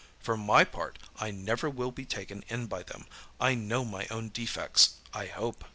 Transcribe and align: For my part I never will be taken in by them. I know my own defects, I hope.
For 0.19 0.35
my 0.35 0.63
part 0.63 0.97
I 1.17 1.29
never 1.29 1.69
will 1.69 1.91
be 1.91 2.05
taken 2.05 2.43
in 2.47 2.65
by 2.65 2.81
them. 2.81 3.05
I 3.39 3.53
know 3.53 3.85
my 3.85 4.07
own 4.09 4.29
defects, 4.29 4.93
I 5.13 5.27
hope. 5.27 5.63